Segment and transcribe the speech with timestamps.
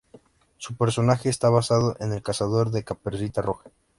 [0.57, 3.69] Su personaje está basado en el "Cazador" de ""Caperucita Roja"".